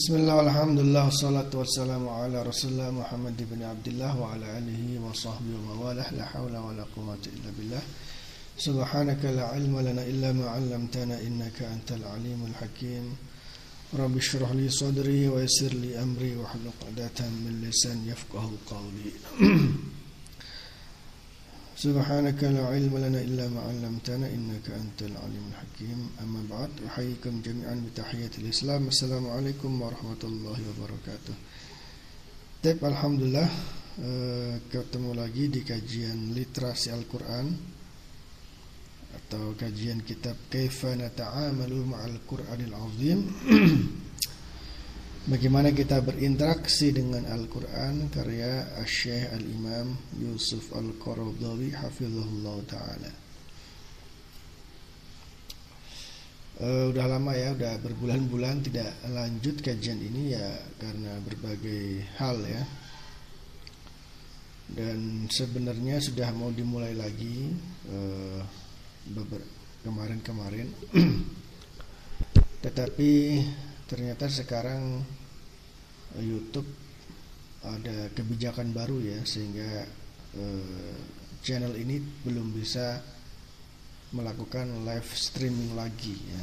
Bismillah, 0.00 0.48
alhamdulillah, 0.48 1.12
salatu 1.12 1.60
wassalamu 1.60 2.08
ala 2.08 2.40
rasulullah 2.40 2.88
Muhammad 2.88 3.36
ibn 3.36 3.60
Abdullah 3.60 4.16
wa 4.16 4.32
ala 4.32 4.56
alihi 4.56 4.96
wa 4.96 5.12
sahbihi 5.12 5.60
wa 5.60 5.76
mawalah. 5.76 6.08
La 6.16 6.24
hawla 6.24 6.56
wa 6.56 6.72
la 6.72 6.88
quwata 6.88 7.28
illa 7.28 7.52
billah. 7.52 7.84
Subhanaka 8.56 9.28
la 9.28 9.52
ilma 9.60 9.84
lana 9.84 10.00
illa 10.08 10.32
ma 10.32 10.56
'allamtana 10.56 11.20
innaka 11.20 11.68
antal 11.68 12.00
alimul 12.16 12.56
hakim. 12.64 13.12
Rabbi 13.92 14.24
shrah 14.24 14.48
li 14.56 14.72
sadri 14.72 15.28
wa 15.28 15.36
yassir 15.36 15.76
li 15.76 15.92
amri 15.92 16.32
wa 16.32 16.48
hlul 16.48 16.72
'uqdatam 16.72 17.28
min 17.44 17.60
lisan 17.60 18.00
yafqahu 18.08 18.56
qawli 18.64 19.12
سبحانك 21.79 22.39
لا 22.55 22.71
علم 22.71 22.93
لنا 22.97 23.19
إلا 23.21 23.51
ما 23.51 23.61
علمتنا 23.67 24.27
إنك 24.31 24.63
أنت 24.71 24.99
العليم 25.11 25.45
الحكيم 25.51 25.99
أما 26.23 26.41
بعد 26.49 26.71
أحييكم 26.87 27.41
جميعا 27.43 27.75
بتحية 27.83 28.31
الإسلام 28.39 28.87
السلام 28.87 29.27
عليكم 29.27 29.71
ورحمة 29.81 30.21
الله 30.23 30.57
وبركاته 30.69 31.35
Tep 32.63 32.81
Alhamdulillah 32.81 33.45
ketemu 34.73 35.13
lagi 35.13 35.53
di 35.53 35.61
kajian 35.61 36.33
literasi 36.33 36.89
Al-Quran 36.89 37.45
atau 39.13 39.53
kajian 39.53 40.01
kitab 40.01 40.33
Kaifa 40.49 40.97
Nata'amalu 40.97 41.79
Ma'al 41.91 42.17
Quranil 42.25 42.73
Azim 42.73 43.19
Bagaimana 45.20 45.68
kita 45.68 46.00
berinteraksi 46.00 46.96
dengan 46.96 47.28
Al-Quran 47.28 48.08
Karya 48.08 48.72
Syekh 48.88 49.28
Al-Imam 49.36 49.92
Yusuf 50.16 50.72
Al-Qaradawi 50.72 51.76
Hafizullah 51.76 52.56
Ta'ala. 52.64 53.12
Uh, 56.56 56.88
Udah 56.88 57.04
lama 57.04 57.36
ya 57.36 57.52
Udah 57.52 57.76
berbulan-bulan 57.84 58.64
tidak 58.64 58.96
lanjut 59.08 59.60
kajian 59.64 59.96
ini 59.96 60.36
ya 60.36 60.56
Karena 60.80 61.12
berbagai 61.20 62.00
hal 62.16 62.40
ya. 62.40 62.64
Dan 64.72 65.28
sebenarnya 65.28 66.00
sudah 66.00 66.32
mau 66.32 66.48
dimulai 66.48 66.96
lagi 66.96 67.52
uh, 67.92 68.40
Kemarin-kemarin. 69.84 70.72
Tetapi 72.64 73.12
ternyata 73.90 74.30
sekarang 74.30 75.02
YouTube 76.22 76.70
ada 77.66 78.06
kebijakan 78.14 78.70
baru 78.70 79.02
ya 79.02 79.18
sehingga 79.26 79.82
eh, 80.38 80.98
channel 81.42 81.74
ini 81.74 81.98
belum 82.22 82.54
bisa 82.54 83.02
melakukan 84.14 84.86
live 84.86 85.10
streaming 85.10 85.74
lagi 85.74 86.14
ya. 86.14 86.42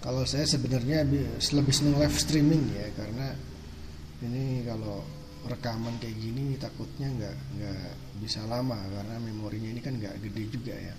Kalau 0.00 0.24
saya 0.24 0.48
sebenarnya 0.48 1.04
lebih 1.52 1.74
senang 1.76 2.00
live 2.00 2.16
streaming 2.16 2.64
ya 2.72 2.88
karena 2.96 3.36
ini 4.24 4.64
kalau 4.64 5.04
rekaman 5.44 5.96
kayak 6.00 6.16
gini 6.16 6.56
takutnya 6.60 7.08
nggak 7.08 7.36
nggak 7.56 7.84
bisa 8.20 8.44
lama 8.48 8.76
karena 8.76 9.16
memorinya 9.20 9.68
ini 9.72 9.80
kan 9.80 9.96
nggak 9.96 10.16
gede 10.24 10.42
juga 10.48 10.74
ya. 10.76 10.94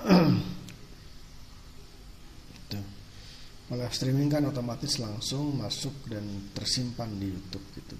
live 3.70 3.94
streaming 3.94 4.26
kan 4.26 4.42
otomatis 4.50 4.98
langsung 4.98 5.54
masuk 5.54 5.94
dan 6.10 6.26
tersimpan 6.50 7.06
di 7.14 7.30
YouTube 7.30 7.62
gitu. 7.78 7.94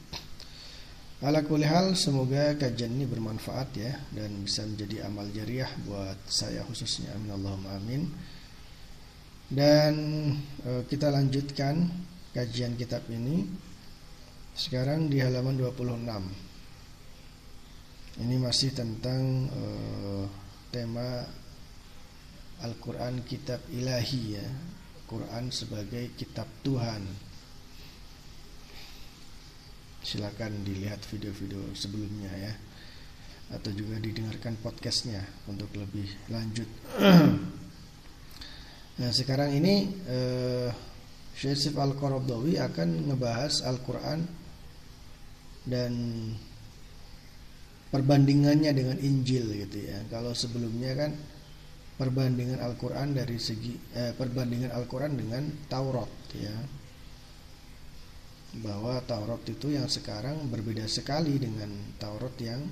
Ala 1.22 1.46
hal 1.46 1.94
semoga 1.94 2.58
kajian 2.58 2.90
ini 2.96 3.06
bermanfaat 3.06 3.68
ya 3.78 3.92
dan 4.10 4.42
bisa 4.42 4.66
menjadi 4.66 5.06
amal 5.06 5.30
jariah 5.30 5.70
buat 5.86 6.18
saya 6.26 6.66
khususnya 6.66 7.14
amin 7.14 7.30
Allahumma 7.30 7.78
amin. 7.78 8.02
Dan 9.46 9.94
e, 10.64 10.82
kita 10.90 11.12
lanjutkan 11.12 11.86
kajian 12.34 12.74
kitab 12.74 13.06
ini 13.12 13.46
sekarang 14.58 15.06
di 15.06 15.22
halaman 15.22 15.54
26. 15.54 18.26
Ini 18.26 18.36
masih 18.42 18.74
tentang 18.74 19.46
e, 19.54 19.62
tema 20.74 21.30
Al-Qur'an 22.64 23.22
kitab 23.22 23.62
ilahi 23.70 24.22
ya 24.34 24.46
Quran 25.10 25.50
sebagai 25.50 26.14
kitab 26.14 26.46
Tuhan. 26.62 27.02
Silakan 30.06 30.62
dilihat 30.62 31.02
video-video 31.10 31.74
sebelumnya 31.74 32.30
ya 32.38 32.54
atau 33.50 33.74
juga 33.74 33.98
didengarkan 33.98 34.54
podcastnya 34.62 35.26
untuk 35.50 35.74
lebih 35.74 36.06
lanjut. 36.30 36.70
nah 39.02 39.10
sekarang 39.10 39.50
ini 39.58 39.90
eh, 40.06 40.70
Syekh 41.34 41.74
Al-Qaradawi 41.74 42.62
akan 42.62 43.10
ngebahas 43.10 43.66
Al-Quran 43.66 44.22
dan 45.66 45.92
perbandingannya 47.90 48.70
dengan 48.70 48.98
Injil 49.02 49.50
gitu 49.66 49.78
ya. 49.82 49.98
Kalau 50.08 50.30
sebelumnya 50.30 50.94
kan 50.94 51.10
perbandingan 52.00 52.64
Al-Qur'an 52.64 53.12
dari 53.12 53.36
segi 53.36 53.76
eh, 53.92 54.16
perbandingan 54.16 54.72
Al-Qur'an 54.72 55.12
dengan 55.12 55.44
Taurat 55.68 56.08
ya. 56.32 56.56
Bahwa 58.64 58.96
Taurat 59.04 59.44
itu 59.44 59.76
yang 59.76 59.84
sekarang 59.84 60.48
berbeda 60.48 60.88
sekali 60.88 61.36
dengan 61.36 61.68
Taurat 62.00 62.32
yang 62.40 62.64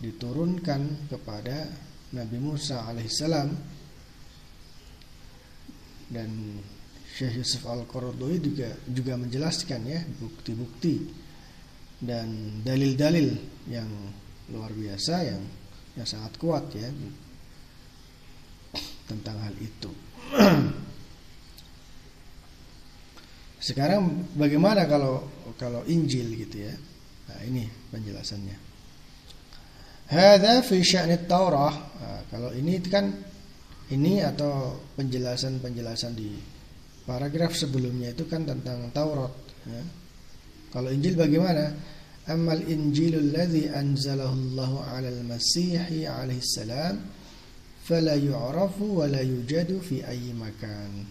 diturunkan 0.00 1.12
kepada 1.12 1.68
Nabi 2.16 2.38
Musa 2.40 2.88
alaihissalam 2.88 3.52
dan 6.10 6.30
Syekh 7.12 7.44
Yusuf 7.44 7.68
Al-Qaradawi 7.68 8.40
juga 8.40 8.72
juga 8.88 9.14
menjelaskan 9.20 9.80
ya 9.84 10.00
bukti-bukti 10.18 10.96
dan 12.00 12.58
dalil-dalil 12.64 13.36
yang 13.68 13.86
luar 14.50 14.72
biasa 14.72 15.14
yang 15.28 15.42
yang 15.94 16.08
sangat 16.08 16.34
kuat 16.40 16.64
ya 16.72 16.88
tentang 19.10 19.42
hal 19.42 19.54
itu. 19.58 19.90
Sekarang 23.68 24.30
bagaimana 24.38 24.86
kalau 24.86 25.26
kalau 25.58 25.82
Injil 25.90 26.32
gitu 26.38 26.70
ya? 26.70 26.74
Nah, 27.28 27.40
ini 27.44 27.66
penjelasannya. 27.90 28.56
Hadza 30.10 30.62
fi 30.62 30.78
sya'ni 30.80 31.26
Taurah. 31.26 31.74
Nah, 31.74 32.20
kalau 32.30 32.54
ini 32.54 32.78
kan 32.86 33.10
ini 33.90 34.22
atau 34.22 34.78
penjelasan-penjelasan 34.94 36.14
di 36.14 36.30
paragraf 37.02 37.58
sebelumnya 37.58 38.14
itu 38.14 38.24
kan 38.30 38.46
tentang 38.46 38.86
Taurat 38.94 39.34
ya. 39.66 39.82
Kalau 40.70 40.88
Injil 40.94 41.18
bagaimana? 41.18 41.74
Amal 42.30 42.62
Injilul 42.62 43.34
ladzi 43.34 43.66
anzalahu 43.66 44.54
Allah 44.54 44.72
'alal 44.86 45.20
Masih 45.26 46.06
alaihi 46.06 46.46
salam 46.46 47.02
fala 47.90 48.14
yu'rafu 48.14 49.02
wa 49.02 49.10
la 49.10 49.18
yujadu 49.18 49.82
fi 49.82 50.06
ayyi 50.06 50.30
makan. 50.30 51.10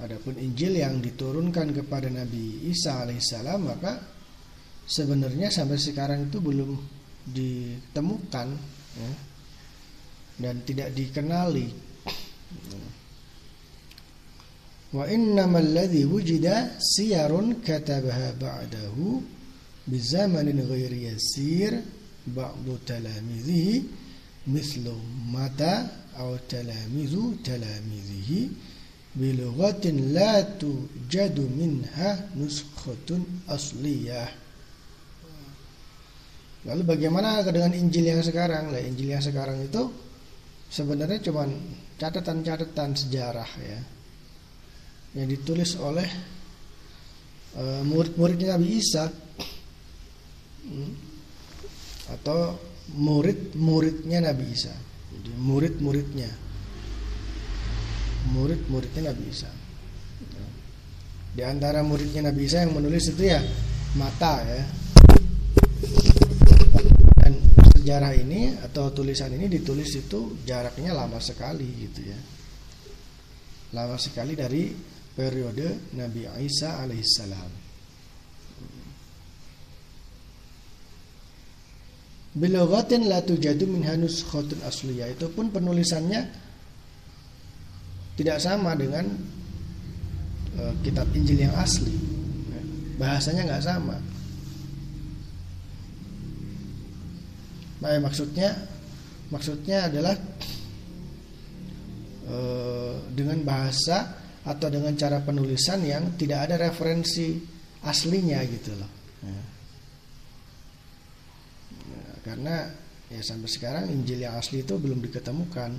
Adapun 0.00 0.40
Injil 0.40 0.80
yang 0.80 1.04
diturunkan 1.04 1.76
kepada 1.76 2.08
Nabi 2.08 2.64
Isa 2.72 3.04
alaihissalam 3.04 3.60
maka 3.60 4.00
sebenarnya 4.88 5.52
sampai 5.52 5.76
sekarang 5.76 6.32
itu 6.32 6.40
belum 6.40 6.72
ditemukan 7.28 8.48
ya, 8.96 9.10
dan 10.40 10.64
tidak 10.64 10.96
dikenali. 10.96 11.68
Wa 14.96 15.04
innamal 15.08 15.68
ladzi 15.68 16.08
wujida 16.08 16.80
siyarun 16.80 17.60
katabaha 17.60 18.32
ba'dahu 18.40 19.20
bizamanin 19.84 20.64
ghairi 20.64 21.12
yasir 21.12 21.80
ba'du 22.28 22.80
talamidhihi 22.88 24.01
mislu 24.46 24.94
mata 25.30 26.02
atau 26.12 26.36
talamizu 26.44 27.40
talamizihi 27.40 28.52
bilughatin 29.16 30.12
la 30.12 30.44
tujadu 30.56 31.48
minha 31.48 32.30
nuskhatun 32.36 33.48
asliyah 33.48 34.42
Lalu 36.62 36.82
bagaimana 36.86 37.42
dengan 37.42 37.74
Injil 37.74 38.06
yang 38.06 38.22
sekarang? 38.22 38.70
Lah 38.70 38.78
Injil 38.78 39.10
yang 39.10 39.18
sekarang 39.18 39.66
itu 39.66 39.82
sebenarnya 40.70 41.18
cuma 41.18 41.42
catatan-catatan 41.98 42.94
sejarah 42.94 43.50
ya. 43.58 43.80
Yang 45.18 45.42
ditulis 45.42 45.74
oleh 45.82 46.06
uh, 47.58 47.82
murid-muridnya 47.82 48.54
Nabi 48.54 48.78
Isa 48.78 49.10
hmm. 50.70 50.92
atau 52.14 52.54
murid-muridnya 52.90 54.18
Nabi 54.18 54.46
Isa. 54.50 54.74
Jadi 55.12 55.30
murid-muridnya. 55.38 56.30
Murid-muridnya 58.34 59.12
Nabi 59.12 59.24
Isa. 59.30 59.50
Di 61.32 61.40
antara 61.40 61.80
muridnya 61.80 62.28
Nabi 62.28 62.44
Isa 62.44 62.60
yang 62.60 62.76
menulis 62.76 63.08
itu 63.08 63.24
ya 63.24 63.40
mata 63.96 64.44
ya. 64.44 64.62
Dan 67.22 67.32
sejarah 67.72 68.12
ini 68.12 68.52
atau 68.60 68.92
tulisan 68.92 69.32
ini 69.32 69.48
ditulis 69.48 69.88
itu 69.96 70.36
jaraknya 70.44 70.92
lama 70.92 71.16
sekali 71.22 71.68
gitu 71.88 72.00
ya. 72.04 72.18
lama 73.72 73.96
sekali 73.96 74.36
dari 74.36 74.68
periode 75.16 75.96
Nabi 75.96 76.28
Isa 76.44 76.84
alaihissalam. 76.84 77.61
Biloghatin 82.32 83.12
la 83.12 83.20
tujadu 83.20 83.68
minha 83.68 83.92
nuskhatun 83.92 84.64
asliyah 84.64 85.12
itu 85.12 85.28
pun 85.28 85.52
penulisannya 85.52 86.32
tidak 88.16 88.40
sama 88.40 88.72
dengan 88.72 89.04
uh, 90.56 90.72
kitab 90.80 91.08
Injil 91.12 91.44
yang 91.44 91.54
asli. 91.60 91.92
Bahasanya 92.96 93.48
nggak 93.48 93.64
sama. 93.64 93.96
Nah, 97.82 97.98
maksudnya 97.98 98.54
maksudnya 99.26 99.90
adalah 99.90 100.14
e, 102.30 102.38
dengan 103.10 103.42
bahasa 103.42 104.22
atau 104.46 104.70
dengan 104.70 104.94
cara 104.94 105.18
penulisan 105.18 105.82
yang 105.82 106.14
tidak 106.14 106.46
ada 106.46 106.70
referensi 106.70 107.42
aslinya 107.82 108.38
gitu 108.46 108.70
loh. 108.78 108.90
Ya. 109.26 109.42
Karena 112.22 112.70
ya 113.10 113.20
sampai 113.20 113.50
sekarang 113.50 113.90
Injil 113.90 114.22
yang 114.22 114.38
asli 114.38 114.62
itu 114.62 114.78
belum 114.78 115.02
diketemukan, 115.02 115.74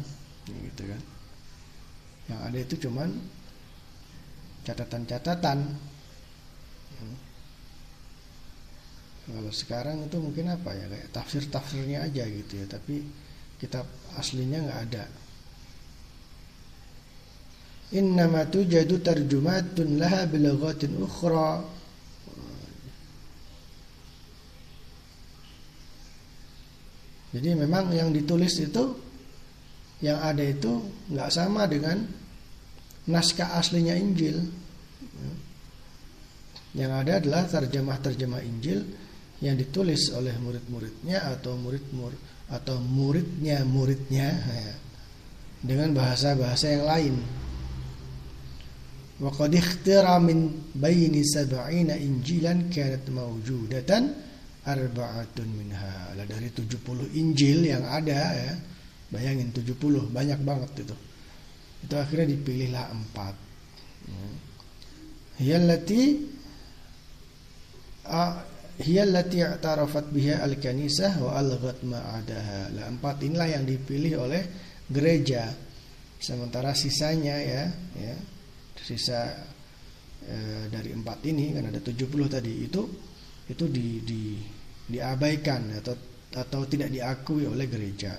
gitu 0.48 0.84
kan. 0.86 1.02
Yang 2.28 2.40
ada 2.40 2.58
itu 2.60 2.76
cuman 2.88 3.10
catatan-catatan. 4.64 5.60
Kalau 9.24 9.52
sekarang 9.56 10.04
itu 10.04 10.20
mungkin 10.20 10.52
apa 10.52 10.76
ya 10.76 10.84
kayak 10.92 11.08
tafsir-tafsirnya 11.16 12.04
aja 12.04 12.28
gitu 12.28 12.60
ya, 12.60 12.68
tapi 12.68 13.08
kitab 13.56 13.88
aslinya 14.20 14.60
nggak 14.68 14.82
ada. 14.92 15.08
Innama 17.96 18.44
tujadu 18.52 19.00
tarjumatun 19.00 19.96
laha 19.96 20.28
bilaghatin 20.28 21.00
ukhra. 21.00 21.64
Jadi 27.34 27.50
memang 27.58 27.90
yang 27.90 28.14
ditulis 28.14 28.62
itu 28.62 28.94
yang 30.06 30.22
ada 30.22 30.46
itu 30.46 30.86
nggak 31.10 31.30
sama 31.34 31.66
dengan 31.66 32.06
naskah 33.10 33.58
aslinya 33.58 33.98
Injil. 33.98 34.38
Yang 36.74 36.92
ada 36.94 37.12
adalah 37.22 37.44
terjemah-terjemah 37.50 38.42
Injil 38.46 38.86
yang 39.42 39.58
ditulis 39.58 40.14
oleh 40.14 40.34
murid-muridnya 40.38 41.26
atau 41.34 41.58
murid-murid 41.58 42.22
atau 42.54 42.78
muridnya 42.78 43.66
muridnya 43.66 44.30
ya, 44.30 44.74
dengan 45.64 45.94
bahasa-bahasa 45.98 46.66
yang 46.70 46.86
lain. 46.86 47.16
Wa 49.22 49.30
qad 49.34 49.54
min 50.26 50.40
baini 50.74 51.22
sab'ina 51.22 51.98
injilan 51.98 52.70
kanat 52.74 53.06
mawjudatan 53.10 54.04
arba'atun 54.64 55.50
minha. 55.52 56.16
Lah 56.16 56.26
dari 56.28 56.50
70 56.52 56.80
Injil 57.20 57.68
yang 57.68 57.84
ada 57.84 58.22
ya. 58.34 58.54
Bayangin 59.14 59.54
70 59.54 60.10
banyak 60.10 60.40
banget 60.42 60.88
itu. 60.88 60.96
Itu 61.84 61.96
akhirnya 62.00 62.34
dipilihlah 62.34 62.86
empat. 62.90 63.36
Hiyallati 65.38 66.02
hiya 68.82 69.04
allati 69.06 69.38
i'tarafat 69.40 70.10
biha 70.10 70.42
al-kanisah 70.42 71.22
wa 71.22 71.38
alghat 71.38 71.80
ma'adaha. 71.86 72.74
Lah 72.74 72.86
empat 72.90 73.22
inilah 73.24 73.48
yang 73.60 73.64
dipilih 73.68 74.26
oleh 74.26 74.42
gereja. 74.90 75.54
Sementara 76.18 76.72
sisanya 76.72 77.36
ya, 77.36 77.64
ya 78.00 78.16
sisa 78.80 79.28
e, 80.24 80.68
dari 80.72 80.96
empat 80.96 81.20
ini 81.28 81.52
kan 81.52 81.68
ada 81.68 81.80
70 81.84 82.08
tadi 82.32 82.54
itu 82.64 82.82
itu 83.50 83.66
di, 83.68 83.88
di 84.04 84.22
diabaikan 84.88 85.80
atau 85.80 85.96
atau 86.34 86.62
tidak 86.66 86.90
diakui 86.90 87.46
oleh 87.46 87.68
gereja. 87.70 88.18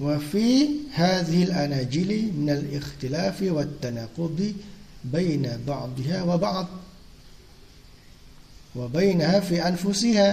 Wa 0.00 0.16
fi 0.16 0.88
hadhihi 0.88 1.52
al-anajili 1.52 2.32
min 2.32 2.48
al-ikhtilafi 2.48 3.52
wat 3.52 3.84
tanaqudi 3.84 4.56
baina 5.04 5.60
ba'dihha 5.60 6.24
wa 6.24 6.36
ba'd. 6.40 6.68
Wa 8.72 8.86
bainaha 8.88 9.44
fi 9.44 9.60
anfusiha. 9.60 10.30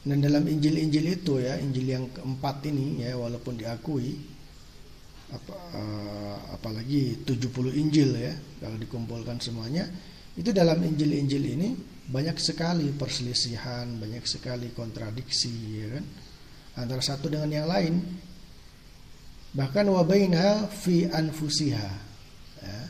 Dan 0.00 0.24
dalam 0.24 0.48
Injil-Injil 0.48 1.20
itu 1.20 1.44
ya 1.44 1.60
Injil 1.60 1.92
yang 1.92 2.08
keempat 2.08 2.64
ini 2.72 3.04
ya 3.04 3.20
walaupun 3.20 3.60
diakui 3.60 4.16
apa, 5.30 5.54
uh, 5.74 6.36
apalagi 6.54 7.22
70 7.22 7.74
Injil 7.78 8.10
ya 8.18 8.34
kalau 8.58 8.76
dikumpulkan 8.76 9.38
semuanya 9.38 9.86
itu 10.34 10.50
dalam 10.50 10.82
Injil-Injil 10.82 11.44
ini 11.58 11.68
banyak 12.10 12.38
sekali 12.38 12.90
perselisihan 12.94 13.86
banyak 13.98 14.26
sekali 14.26 14.74
kontradiksi 14.74 15.54
ya 15.80 15.88
kan 15.94 16.04
antara 16.82 17.02
satu 17.02 17.30
dengan 17.30 17.50
yang 17.50 17.68
lain 17.70 17.94
bahkan 19.54 19.86
wabainha 19.90 20.70
fi 20.70 21.10
anfusiha 21.10 21.90
ya. 22.62 22.80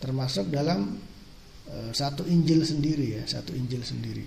termasuk 0.00 0.48
dalam 0.48 0.96
Eh, 1.66 1.90
satu 1.90 2.22
Injil 2.30 2.62
sendiri 2.62 3.18
ya, 3.18 3.22
satu 3.26 3.50
Injil 3.50 3.82
sendiri. 3.82 4.22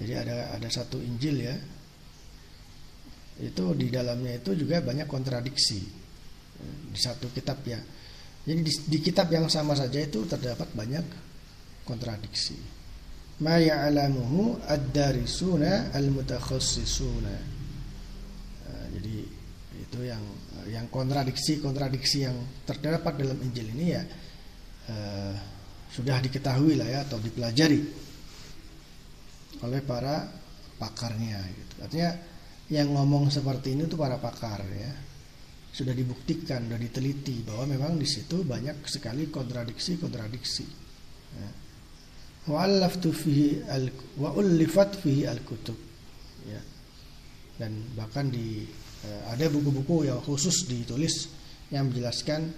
Jadi 0.00 0.12
ada 0.16 0.56
ada 0.56 0.68
satu 0.72 0.96
Injil 1.04 1.44
ya. 1.44 1.56
Itu 3.38 3.74
di 3.74 3.88
dalamnya 3.88 4.38
itu 4.38 4.54
juga 4.58 4.82
banyak 4.82 5.06
kontradiksi 5.06 5.80
eh, 6.58 6.76
di 6.90 6.98
satu 6.98 7.30
kitab 7.30 7.62
ya. 7.64 7.78
Jadi 8.48 8.60
di, 8.64 8.72
di 8.96 8.98
kitab 8.98 9.28
yang 9.28 9.46
sama 9.52 9.76
saja 9.76 10.00
itu 10.00 10.24
terdapat 10.24 10.72
banyak 10.72 11.04
kontradiksi. 11.84 12.56
Ma 13.38 13.60
ya'lamuhu 13.60 14.66
ad-darisuna 14.66 15.94
al-mutakhassisuna. 15.94 17.34
Nah, 18.66 18.86
jadi 18.98 19.16
itu 19.78 19.98
yang 20.02 20.22
yang 20.66 20.86
kontradiksi-kontradiksi 20.90 22.26
yang 22.26 22.34
terdapat 22.66 23.14
dalam 23.14 23.38
Injil 23.46 23.70
ini 23.78 23.86
ya 23.94 24.02
Eh, 24.88 25.34
sudah 25.92 26.16
diketahui 26.16 26.80
lah 26.80 26.88
ya 26.88 27.00
atau 27.04 27.20
dipelajari 27.20 27.80
oleh 29.60 29.80
para 29.84 30.24
pakarnya 30.80 31.44
gitu. 31.44 31.74
Artinya 31.84 32.10
yang 32.68 32.92
ngomong 32.92 33.32
seperti 33.32 33.72
ini 33.72 33.88
tuh 33.88 33.96
para 33.96 34.20
pakar 34.20 34.60
ya. 34.68 34.92
Sudah 35.72 35.92
dibuktikan, 35.92 36.68
sudah 36.68 36.80
diteliti 36.80 37.44
bahwa 37.44 37.76
memang 37.76 38.00
di 38.00 38.08
situ 38.08 38.44
banyak 38.44 38.84
sekali 38.88 39.28
kontradiksi-kontradiksi. 39.28 40.66
Ya. 41.36 41.50
Wa 42.48 42.64
fihi 42.98 43.62
al 43.68 43.92
fihi 44.96 45.22
al-kutub. 45.28 45.76
Ya. 46.48 46.60
Dan 47.60 47.92
bahkan 47.96 48.32
di 48.32 48.64
eh, 49.04 49.22
ada 49.28 49.48
buku-buku 49.52 50.08
yang 50.08 50.20
khusus 50.24 50.64
ditulis 50.64 51.28
yang 51.68 51.92
menjelaskan 51.92 52.48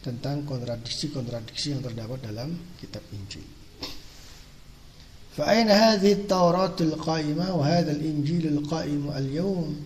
tentang 0.00 0.46
kontradiksi-kontradiksi 0.48 1.76
yang 1.76 1.82
terdapat 1.84 2.22
dalam 2.24 2.56
kitab 2.80 3.04
Injil. 3.12 3.59
فأين 5.37 5.69
هذه 5.69 6.11
التوراة 6.11 6.75
القائمة 6.81 7.55
وهذا 7.55 7.91
الإنجيل 7.91 8.47
القائم 8.47 9.11
اليوم 9.15 9.83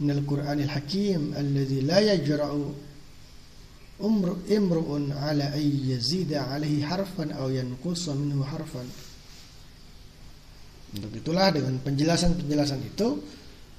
من 0.00 0.10
القرآن 0.10 0.60
الحكيم 0.60 1.34
الذي 1.36 1.80
لا 1.80 2.00
يجرأ 2.00 2.72
امرؤ 4.50 5.12
على 5.12 5.44
أن 5.44 5.66
يزيد 5.84 6.32
عليه 6.32 6.86
حرفا 6.86 7.32
أو 7.32 7.48
ينقص 7.50 8.08
منه 8.08 8.44
حرفا 8.44 8.84
Untuk 10.90 11.14
itulah 11.14 11.54
dengan 11.54 11.78
penjelasan-penjelasan 11.86 12.82
itu 12.82 13.22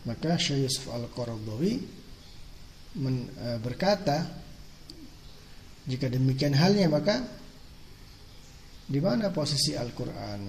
maka 0.07 0.39
Syekh 0.39 0.63
Yusuf 0.63 0.95
Al-Qaradawi 0.95 1.73
eh, 1.75 3.57
berkata 3.59 4.31
jika 5.91 6.07
demikian 6.07 6.55
halnya 6.55 6.87
maka 6.87 7.19
di 8.86 9.02
mana 9.02 9.34
posisi 9.34 9.74
Al-Qur'an? 9.74 10.42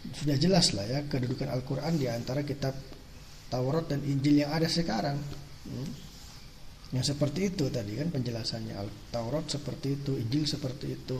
Sudah 0.00 0.36
jelas 0.36 0.72
lah 0.76 0.84
ya 0.84 1.00
kedudukan 1.08 1.48
Al-Qur'an 1.48 1.96
di 1.96 2.08
antara 2.08 2.44
kitab 2.44 2.76
Taurat 3.50 3.88
dan 3.88 4.04
Injil 4.04 4.44
yang 4.44 4.52
ada 4.52 4.68
sekarang. 4.68 5.16
Hmm. 5.66 5.90
Yang 6.90 7.14
seperti 7.16 7.54
itu 7.54 7.66
tadi 7.72 7.96
kan 7.96 8.12
penjelasannya 8.12 8.74
Al-Taurat 8.76 9.48
seperti 9.48 9.88
itu, 10.00 10.12
Injil 10.20 10.44
seperti 10.44 10.86
itu. 10.92 11.16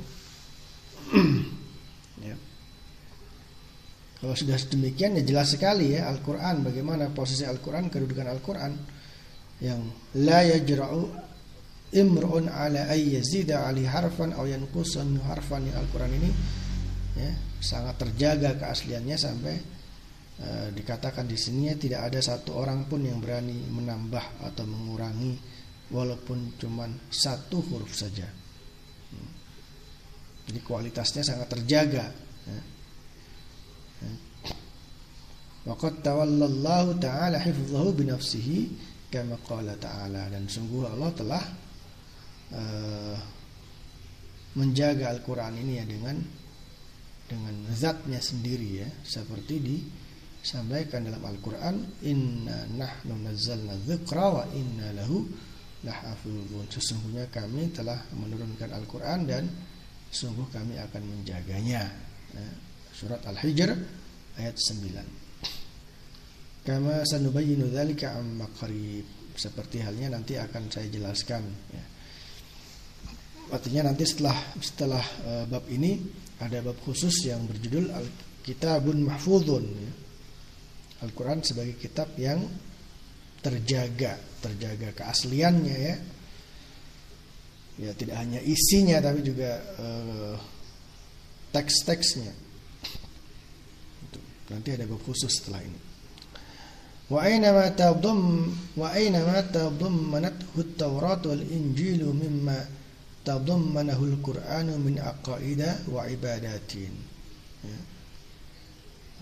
ya. 2.28 2.36
Kalau 4.20 4.36
sudah 4.36 4.60
demikian 4.68 5.16
ya 5.16 5.24
jelas 5.24 5.56
sekali 5.56 5.96
ya 5.96 6.12
Al-Qur'an 6.12 6.60
bagaimana 6.60 7.08
posisi 7.08 7.48
Al-Qur'an 7.48 7.88
kedudukan 7.88 8.28
Al-Qur'an 8.28 8.72
yang 9.64 9.80
la 10.20 10.44
yajra'u 10.44 11.29
imrun 11.90 12.46
ala 12.46 12.86
ay 12.86 13.18
yazida 13.18 13.66
ali 13.66 13.82
harfan 13.82 14.30
aw 14.30 14.46
yanqusan 14.46 15.18
harfan 15.26 15.66
Al-Qur'an 15.74 16.12
ini 16.14 16.30
ya, 17.18 17.30
sangat 17.58 17.98
terjaga 17.98 18.54
keasliannya 18.54 19.16
sampai 19.18 19.54
e, 20.38 20.48
dikatakan 20.70 21.26
di 21.26 21.34
sini 21.34 21.74
tidak 21.74 22.10
ada 22.10 22.22
satu 22.22 22.54
orang 22.54 22.86
pun 22.86 23.02
yang 23.02 23.18
berani 23.18 23.58
menambah 23.66 24.46
atau 24.46 24.64
mengurangi 24.70 25.34
walaupun 25.90 26.54
cuma 26.62 26.86
satu 27.10 27.58
huruf 27.58 27.90
saja. 27.90 28.26
Hmm. 29.10 29.30
Jadi 30.46 30.60
kualitasnya 30.62 31.26
sangat 31.26 31.50
terjaga. 31.50 32.06
Ya. 32.46 32.60
Ya. 34.06 34.12
Waqad 35.66 36.06
tawallallahu 36.06 37.02
ta'ala 37.02 37.42
hifzahu 37.42 37.92
binafsihi 37.98 38.58
kama 39.10 39.36
qala 39.42 39.74
ta'ala 39.74 40.30
dan 40.30 40.46
sungguh 40.46 40.86
Allah 40.86 41.10
telah 41.12 41.42
uh, 42.54 43.18
menjaga 44.58 45.14
Al-Qur'an 45.14 45.54
ini 45.54 45.78
ya 45.78 45.86
dengan 45.86 46.18
dengan 47.30 47.54
zatnya 47.70 48.18
sendiri 48.18 48.82
ya 48.82 48.90
seperti 49.06 49.62
disampaikan 49.62 51.06
dalam 51.06 51.22
Al-Qur'an 51.22 51.78
inna 52.02 52.66
nahnu 52.74 53.14
nazzalna 53.22 53.78
dzikra 53.86 54.26
wa 54.34 54.42
inna 54.50 54.90
lahu 54.98 55.22
lahafizun 55.86 56.66
sesungguhnya 56.66 57.30
kami 57.30 57.70
telah 57.70 58.02
menurunkan 58.18 58.74
Al-Qur'an 58.74 59.30
dan 59.30 59.46
sungguh 60.10 60.50
kami 60.50 60.74
akan 60.74 61.02
menjaganya 61.06 61.86
ya. 62.34 62.50
surat 62.90 63.22
Al-Hijr 63.22 63.70
ayat 64.42 64.58
9 64.58 66.66
kama 66.66 67.06
sanubayyinu 67.06 67.70
dzalika 67.70 68.18
amma 68.18 68.50
qarib 68.58 69.06
seperti 69.38 69.80
halnya 69.80 70.12
nanti 70.12 70.34
akan 70.34 70.68
saya 70.68 70.90
jelaskan 70.90 71.46
ya. 71.70 71.84
Artinya 73.50 73.90
nanti 73.90 74.06
setelah 74.06 74.36
setelah 74.58 75.04
uh, 75.26 75.44
bab 75.50 75.66
ini 75.70 75.98
ada 76.40 76.64
bab 76.64 76.78
khusus 76.82 77.28
yang 77.28 77.44
berjudul 77.44 77.92
Al-Kitabun 77.92 79.04
Mahfudun 79.04 79.64
ya. 79.66 79.92
Al-Quran 81.00 81.40
sebagai 81.40 81.80
kitab 81.80 82.12
yang 82.20 82.44
terjaga 83.40 84.20
terjaga 84.40 84.92
keasliannya 84.96 85.76
ya. 85.76 85.96
Ya 87.80 87.92
tidak 87.96 88.16
hanya 88.20 88.40
isinya 88.44 89.00
tapi 89.00 89.24
juga 89.24 89.60
uh, 89.80 90.36
teks-teksnya. 91.52 92.32
Nanti 94.50 94.68
ada 94.74 94.84
bab 94.88 95.00
khusus 95.04 95.30
setelah 95.30 95.62
ini. 95.62 95.80
Wa 97.10 97.26
aina 97.26 97.50
ma 97.50 97.66
tadum 97.74 98.54
wa 98.78 98.88
aina 98.94 99.26
ma 99.26 99.42
tadammanahul 103.24 104.16
Qur'anu 104.24 104.80
min 104.80 104.96
aqaida 105.00 105.84
wa 105.88 106.08
ibadatin. 106.08 106.92
Ya. 107.64 107.78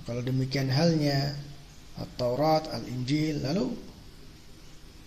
Kalau 0.07 0.23
demikian 0.23 0.71
halnya 0.71 1.35
Taurat, 2.15 2.71
Al-Injil, 2.71 3.43
lalu 3.43 3.75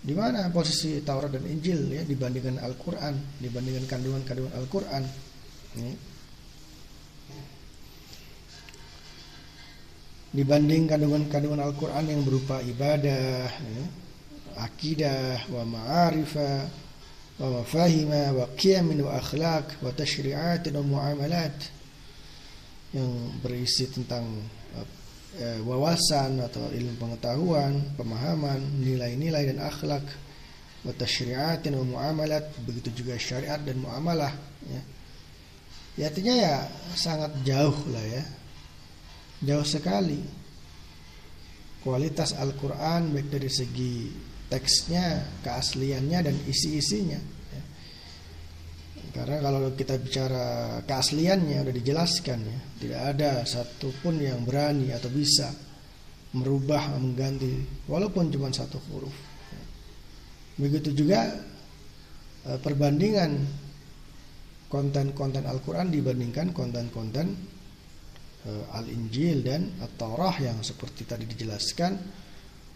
di 0.02 0.12
mana 0.12 0.50
posisi 0.52 1.00
Taurat 1.00 1.30
dan 1.30 1.46
Injil 1.46 1.88
ya 1.88 2.02
dibandingkan 2.04 2.60
Al-Qur'an, 2.60 3.16
dibandingkan 3.40 3.88
kandungan-kandungan 3.88 4.52
Al-Qur'an? 4.60 5.04
Ya. 5.78 5.92
Dibanding 10.32 10.88
kandungan-kandungan 10.88 11.60
Al-Qur'an 11.60 12.04
yang 12.08 12.24
berupa 12.24 12.60
ibadah, 12.60 13.48
ya, 13.52 13.84
akidah, 14.60 15.48
wa 15.48 15.64
ma'arifah, 15.64 16.81
ومفاهيم 17.39 18.11
وقيم 18.35 19.01
وأخلاق 19.01 19.65
وتشريعات 19.83 20.73
ومعاملات 20.75 21.59
yang 22.95 23.43
berisi 23.43 23.91
tentang 23.91 24.23
uh, 24.79 25.59
wawasan 25.67 26.39
atau 26.39 26.71
ilmu 26.71 26.95
pengetahuan, 26.95 27.83
pemahaman, 27.99 28.63
nilai-nilai 28.79 29.53
dan 29.53 29.59
akhlak, 29.59 30.07
wa 30.87 30.95
tasyri'atin 30.95 31.75
wa 31.75 31.83
muamalat, 31.83 32.47
begitu 32.63 33.03
juga 33.03 33.19
syariat 33.19 33.59
dan 33.59 33.83
muamalah 33.83 34.31
ya. 34.71 34.81
ya 35.99 36.03
artinya 36.07 36.35
ya 36.39 36.55
sangat 36.95 37.43
jauh 37.43 37.75
lah 37.91 38.05
ya. 38.07 38.23
Jauh 39.43 39.67
sekali. 39.67 40.23
Kualitas 41.83 42.33
Al-Qur'an 42.33 43.11
baik 43.13 43.27
dari 43.29 43.51
segi 43.51 44.09
teksnya, 44.52 45.24
keasliannya 45.40 46.18
dan 46.28 46.36
isi-isinya. 46.44 47.16
Ya. 47.56 47.62
Karena 49.16 49.40
kalau 49.40 49.72
kita 49.72 49.96
bicara 49.96 50.46
keasliannya 50.84 51.64
udah 51.64 51.74
dijelaskan 51.74 52.38
ya, 52.44 52.58
tidak 52.84 53.00
ada 53.16 53.30
satupun 53.48 54.20
yang 54.20 54.44
berani 54.44 54.92
atau 54.92 55.08
bisa 55.08 55.48
merubah 56.36 56.92
mengganti 57.00 57.84
walaupun 57.88 58.28
cuma 58.28 58.52
satu 58.52 58.76
huruf. 58.92 59.16
Begitu 60.60 60.92
juga 60.92 61.32
eh, 62.44 62.58
perbandingan 62.60 63.32
konten-konten 64.68 65.44
Al-Quran 65.48 65.88
dibandingkan 65.92 66.52
konten-konten 66.52 67.26
eh, 68.48 68.76
Al-Injil 68.76 69.44
dan 69.44 69.80
At-Taurah 69.80 70.40
yang 70.40 70.60
seperti 70.60 71.08
tadi 71.08 71.24
dijelaskan 71.24 72.21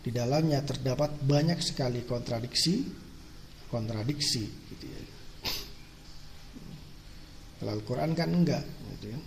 di 0.06 0.14
dalamnya 0.14 0.62
terdapat 0.62 1.18
banyak 1.26 1.58
sekali 1.58 2.06
kontradiksi 2.06 2.86
kontradiksi 3.66 4.46
gitu 4.46 4.86
ya. 4.86 5.02
Kalau 7.58 7.74
Al-Quran 7.74 8.14
kan 8.14 8.30
enggak 8.30 8.62
gitu 8.94 9.10
ya. 9.10 9.20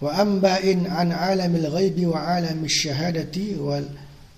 Wa 0.00 0.16
amba'in 0.16 0.88
an 0.88 1.12
alamil 1.12 1.68
ghaibi 1.68 2.08
wa 2.08 2.24
alamil 2.24 2.72
syahadati 2.72 3.60
wal 3.60 3.84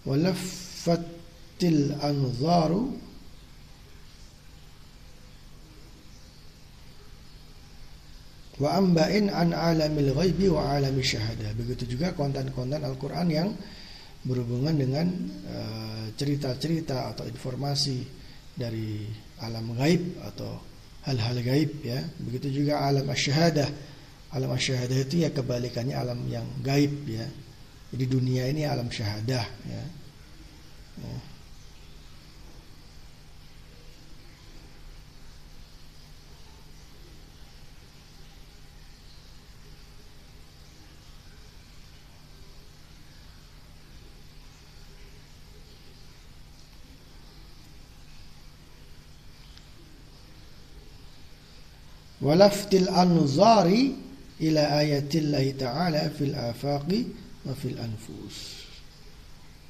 walaffatil 0.02 1.94
anzaru 2.02 2.98
wa 8.60 8.68
amba'in 8.76 9.32
an 9.32 9.56
alamil 9.56 10.12
ghaibi 10.12 10.52
wa 10.52 10.76
alami 10.76 11.00
syahadah. 11.00 11.56
Begitu 11.56 11.96
juga 11.96 12.12
konten-konten 12.12 12.84
Al-Qur'an 12.84 13.28
yang 13.32 13.56
berhubungan 14.22 14.76
dengan 14.76 15.06
eh, 15.48 16.04
cerita-cerita 16.14 17.16
atau 17.16 17.24
informasi 17.24 18.04
dari 18.52 19.08
alam 19.40 19.72
gaib 19.72 20.20
atau 20.20 20.60
hal-hal 21.08 21.36
gaib 21.40 21.80
ya. 21.80 21.98
Begitu 22.20 22.62
juga 22.62 22.84
alam 22.84 23.08
asyahadah. 23.08 23.68
Alam 24.32 24.52
asyahadah 24.56 24.96
itu 24.96 25.24
ya 25.24 25.30
kebalikannya 25.32 25.96
alam 25.96 26.20
yang 26.28 26.44
gaib 26.60 26.92
ya. 27.08 27.24
Jadi 27.92 28.04
dunia 28.08 28.48
ini 28.48 28.64
alam 28.64 28.88
syahadah 28.88 29.44
ya. 29.68 29.84
ya. 31.04 31.31
Walaftil 52.22 52.86
anzari 52.88 53.92
ila 54.42 54.62
ayatillahi 54.78 55.58
ta'ala 55.58 56.08
fil 56.14 56.34
afaqi 56.34 57.00
wa 57.42 57.52
fil 57.58 57.78
anfus. 57.82 58.62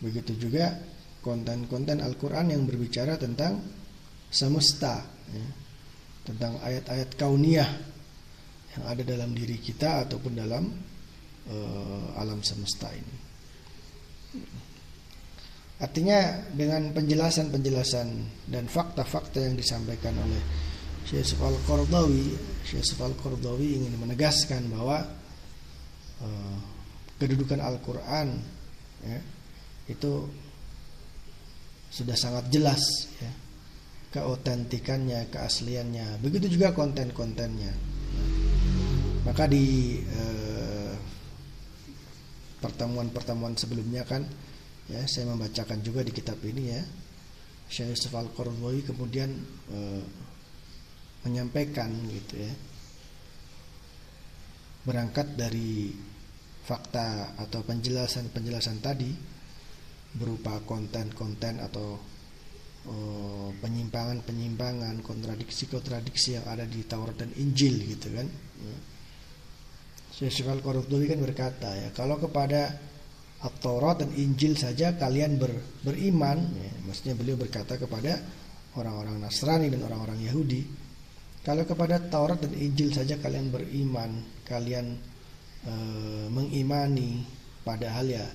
Begitu 0.04 0.48
juga 0.48 0.76
konten-konten 1.24 2.02
Al-Qur'an 2.04 2.52
yang 2.52 2.68
berbicara 2.68 3.16
tentang 3.16 3.62
semesta 4.28 5.00
ya. 5.32 5.48
Tentang 6.22 6.62
ayat-ayat 6.62 7.18
kauniyah 7.18 7.70
yang 8.78 8.84
ada 8.86 9.02
dalam 9.02 9.34
diri 9.34 9.58
kita 9.58 10.06
ataupun 10.06 10.32
dalam 10.38 10.70
uh, 11.50 12.14
alam 12.14 12.38
semesta 12.46 12.88
ini. 12.94 13.16
Artinya 15.82 16.46
dengan 16.54 16.94
penjelasan-penjelasan 16.94 18.08
dan 18.46 18.64
fakta-fakta 18.70 19.42
yang 19.42 19.58
disampaikan 19.58 20.14
oleh 20.14 20.71
Syekh 21.06 21.26
Yusuf 21.26 21.40
Al-Qardawi 21.42 22.26
Syekh 22.62 22.80
Yusuf 22.86 22.98
Al-Qardawi 23.02 23.82
ingin 23.82 23.94
menegaskan 23.98 24.70
bahwa 24.70 25.02
uh, 26.22 26.56
kedudukan 27.18 27.58
Al-Quran 27.62 28.38
ya, 29.06 29.18
itu 29.90 30.26
sudah 31.92 32.16
sangat 32.16 32.48
jelas 32.48 32.80
ya, 33.20 33.32
keotentikannya, 34.16 35.28
keasliannya, 35.28 36.18
begitu 36.24 36.56
juga 36.56 36.72
konten-kontennya. 36.72 37.74
Maka 39.22 39.46
di 39.46 39.98
uh, 40.02 40.94
pertemuan-pertemuan 42.62 43.58
sebelumnya 43.58 44.06
kan 44.06 44.22
ya 44.86 45.02
saya 45.06 45.30
membacakan 45.30 45.82
juga 45.82 46.02
di 46.02 46.10
kitab 46.14 46.38
ini 46.42 46.62
ya 46.74 46.82
Syekh 47.70 47.94
Yusuf 47.94 48.14
Al-Qardawi 48.14 48.86
kemudian 48.86 49.30
uh, 49.70 50.02
menyampaikan 51.22 51.90
gitu 52.10 52.42
ya 52.42 52.52
berangkat 54.82 55.38
dari 55.38 55.94
fakta 56.62 57.38
atau 57.38 57.62
penjelasan-penjelasan 57.62 58.78
tadi 58.82 59.10
berupa 60.12 60.58
konten-konten 60.66 61.62
atau 61.62 61.98
oh, 62.90 63.48
penyimpangan-penyimpangan, 63.62 65.00
kontradiksi-kontradiksi 65.00 66.38
yang 66.38 66.46
ada 66.46 66.66
di 66.66 66.82
Taurat 66.84 67.16
dan 67.16 67.30
Injil 67.38 67.78
gitu 67.96 68.10
kan. 68.12 68.28
Syekh 70.12 70.44
Al-Qurtubi 70.44 71.08
kan 71.08 71.18
berkata 71.24 71.72
ya, 71.72 71.88
kalau 71.96 72.20
kepada 72.20 72.76
Taurat 73.58 73.98
dan 73.98 74.12
Injil 74.14 74.54
saja 74.54 74.94
kalian 74.94 75.40
ber, 75.40 75.50
beriman, 75.82 76.38
ya, 76.38 76.70
maksudnya 76.86 77.18
beliau 77.18 77.34
berkata 77.34 77.74
kepada 77.74 78.20
orang-orang 78.78 79.18
Nasrani 79.18 79.66
dan 79.72 79.82
orang-orang 79.82 80.20
Yahudi, 80.22 80.62
kalau 81.42 81.66
kepada 81.66 81.98
Taurat 82.06 82.38
dan 82.38 82.54
Injil 82.54 82.94
saja 82.94 83.18
kalian 83.18 83.50
beriman, 83.50 84.22
kalian 84.46 84.94
e, 85.66 85.72
mengimani, 86.30 87.26
padahal 87.66 88.06
ya 88.06 88.26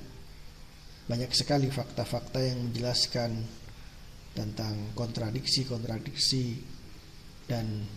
banyak 1.08 1.32
sekali 1.32 1.72
fakta-fakta 1.72 2.44
yang 2.44 2.68
menjelaskan 2.68 3.32
tentang 4.36 4.92
kontradiksi-kontradiksi 4.94 6.62
dan 7.48 7.88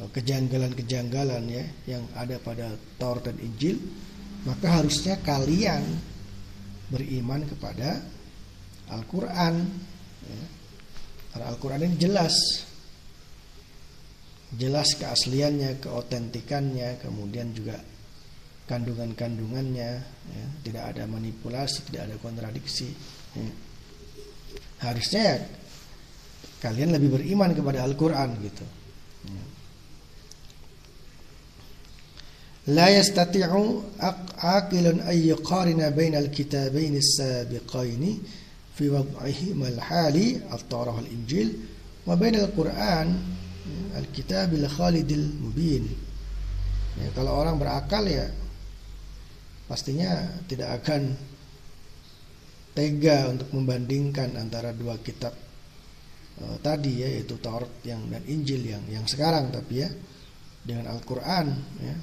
eh, 0.00 0.08
kejanggalan-kejanggalan 0.14 1.44
ya 1.50 1.66
yang 1.90 2.06
ada 2.14 2.38
pada 2.38 2.78
Taurat 2.96 3.26
dan 3.26 3.42
Injil, 3.42 3.76
maka 4.46 4.80
harusnya 4.80 5.18
kalian 5.20 5.82
beriman 6.94 7.42
kepada 7.44 8.00
Al-Quran. 8.86 9.66
Ya. 10.30 10.44
Al-Quran 11.36 11.90
ini 11.90 12.00
jelas 12.00 12.32
jelas 14.56 14.96
keasliannya, 14.96 15.80
keotentikannya, 15.80 16.96
kemudian 17.00 17.52
juga 17.52 17.76
kandungan-kandungannya, 18.66 19.90
ya, 20.32 20.46
tidak 20.66 20.84
ada 20.96 21.06
manipulasi, 21.06 21.86
tidak 21.86 22.10
ada 22.10 22.16
kontradiksi. 22.18 22.90
Ya. 23.38 23.50
Harusnya 24.82 25.22
ya, 25.22 25.36
kalian 26.60 26.90
lebih 26.96 27.20
beriman 27.20 27.54
kepada 27.54 27.86
Al-Quran 27.86 28.28
gitu. 28.42 28.66
Ya. 29.30 29.44
Yastati'u 32.66 33.86
aqilun 34.42 35.06
ay 35.06 35.30
yuqarina 35.30 35.94
baina 35.94 36.18
al-kitabain 36.18 36.98
as-sabiqain 36.98 38.02
fi 38.74 38.84
wad'ihima 38.90 39.70
al-hali 39.78 40.42
at-Taurah 40.50 40.98
wal-Injil 40.98 41.54
wa 42.02 42.18
baina 42.18 42.42
al-Quran 42.42 43.14
Al-Kitabil 43.96 44.64
Khalidil 44.68 45.26
Mubin. 45.40 45.84
Ya, 46.96 47.08
kalau 47.12 47.36
orang 47.36 47.60
berakal 47.60 48.08
ya 48.08 48.28
pastinya 49.66 50.40
tidak 50.46 50.80
akan 50.82 51.12
tega 52.72 53.32
untuk 53.32 53.50
membandingkan 53.52 54.36
antara 54.38 54.70
dua 54.70 55.00
kitab 55.02 55.34
uh, 56.40 56.56
tadi 56.62 57.02
ya 57.02 57.08
yaitu 57.08 57.36
Taurat 57.40 57.72
yang 57.82 58.04
dan 58.12 58.22
Injil 58.28 58.62
yang 58.62 58.84
yang 58.88 59.04
sekarang 59.08 59.50
tapi 59.50 59.82
ya 59.82 59.90
dengan 60.66 60.92
Al-Qur'an 60.92 61.46
ya. 61.80 61.96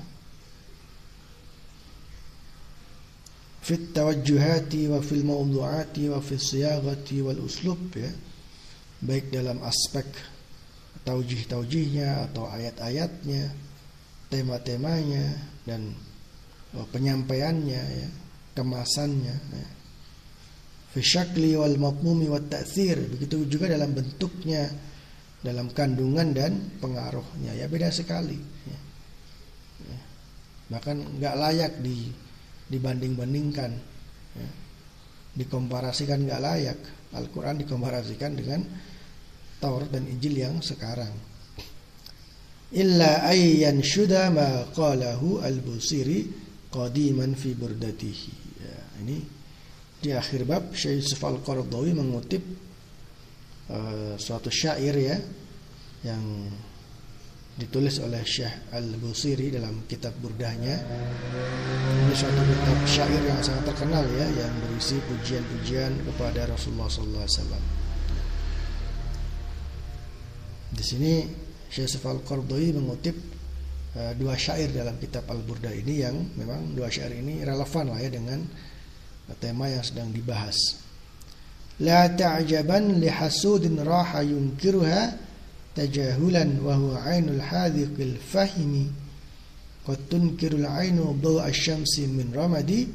Fit 3.64 3.96
tawajjuhati 3.96 4.92
wa 4.92 5.00
fil 5.00 5.24
mawdu'ati 5.24 6.12
wa 6.12 6.20
fil 6.20 6.42
siyagati 6.42 7.24
wal 7.24 7.40
uslub 7.48 7.80
ya. 7.96 8.12
Baik 9.04 9.32
dalam 9.32 9.64
aspek 9.64 10.04
taujih-taujihnya 11.04 12.32
atau 12.32 12.48
ayat-ayatnya, 12.48 13.52
tema-temanya 14.32 15.36
dan 15.68 15.92
oh, 16.76 16.88
penyampaiannya 16.90 17.82
ya, 17.84 18.10
kemasannya 18.56 19.36
ya. 19.36 19.68
Fisyakli 20.94 21.58
wal 21.58 21.76
mafhumi 21.82 22.30
wat 22.30 22.54
ta'thir, 22.54 23.02
begitu 23.18 23.50
juga 23.50 23.66
dalam 23.66 23.98
bentuknya, 23.98 24.70
dalam 25.44 25.74
kandungan 25.74 26.32
dan 26.32 26.56
pengaruhnya 26.80 27.52
ya 27.58 27.66
beda 27.68 27.90
sekali 27.92 28.38
ya. 28.40 28.80
Ya. 29.90 30.00
Bahkan 30.72 31.20
nggak 31.20 31.36
layak 31.36 31.74
di 31.84 32.14
dibanding-bandingkan 32.72 33.72
ya. 34.40 34.50
Dikomparasikan 35.34 36.30
nggak 36.30 36.42
layak 36.42 36.80
Al-Quran 37.18 37.62
dikomparasikan 37.66 38.32
dengan 38.38 38.62
Taurat 39.64 39.88
dan 39.88 40.04
Injil 40.12 40.44
yang 40.44 40.60
sekarang. 40.60 41.16
Illa 42.76 43.24
ayyan 43.24 43.80
syuda 43.80 44.28
ma 44.28 44.68
qalahu 44.76 45.40
al-Busiri 45.40 46.28
qadiman 46.68 47.32
fi 47.32 47.56
burdatihi. 47.56 48.32
Ya, 48.60 48.80
ini 49.00 49.24
di 50.04 50.12
akhir 50.12 50.44
bab 50.44 50.76
Syekh 50.76 51.00
Yusuf 51.00 51.24
Al-Qaradawi 51.24 51.96
mengutip 51.96 52.44
uh, 53.72 54.20
suatu 54.20 54.52
syair 54.52 55.00
ya 55.00 55.16
yang 56.04 56.52
ditulis 57.54 58.02
oleh 58.02 58.26
Syekh 58.26 58.74
Al-Busiri 58.74 59.54
dalam 59.54 59.86
kitab 59.86 60.18
burdahnya. 60.18 60.76
Ini 62.04 62.14
suatu 62.18 62.42
kitab 62.42 62.80
syair 62.90 63.22
yang 63.22 63.40
sangat 63.40 63.70
terkenal 63.70 64.04
ya 64.18 64.28
yang 64.34 64.54
berisi 64.66 64.98
pujian-pujian 65.08 65.94
kepada 66.10 66.50
Rasulullah 66.50 66.90
wasallam. 66.90 67.83
Di 70.74 70.84
sini 70.84 71.22
Syekh 71.70 72.02
Al-Qardawi 72.02 72.74
mengutip 72.74 73.18
uh, 73.94 74.14
dua 74.18 74.34
syair 74.34 74.74
dalam 74.74 74.98
kitab 74.98 75.30
Al-Burda 75.30 75.70
ini 75.70 76.02
yang 76.02 76.18
memang 76.34 76.74
dua 76.74 76.90
syair 76.90 77.14
ini 77.14 77.46
relevan 77.46 77.94
lah 77.94 78.02
ya 78.02 78.10
dengan 78.10 78.42
tema 79.38 79.70
yang 79.72 79.86
sedang 79.86 80.12
dibahas. 80.12 80.58
La 81.82 82.06
ta'jaban 82.10 83.02
li 83.02 83.10
hasudin 83.10 83.82
raha 83.82 84.22
yunkiruha 84.22 85.02
tajahulan 85.74 86.62
wa 86.62 86.78
huwa 86.78 86.98
ainul 87.10 87.42
hadhiqil 87.42 88.22
fahimi 88.22 88.94
qad 89.82 89.98
tunkirul 90.06 90.70
ainu 90.70 91.18
daw 91.18 91.42
asy-syamsi 91.44 92.06
min 92.08 92.30
ramadi 92.30 92.88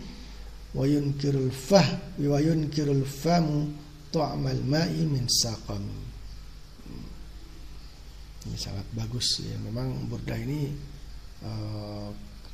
wa 0.78 0.86
yunkirul 0.86 1.50
fah 1.50 2.16
wa 2.22 2.38
yunkirul 2.38 3.02
famu 3.02 3.66
ta'mal 4.14 4.62
ma'i 4.62 5.04
min 5.04 5.26
saqami 5.26 6.07
sangat 8.56 8.86
bagus. 8.94 9.42
Ya 9.44 9.56
memang 9.60 10.08
Burda 10.08 10.38
ini 10.38 10.72
uh, 11.44 12.08